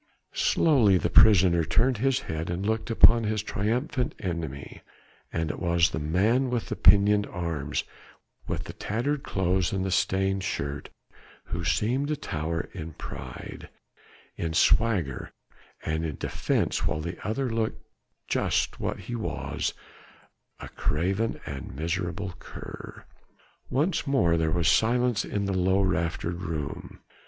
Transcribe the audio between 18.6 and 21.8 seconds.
what he was a craven and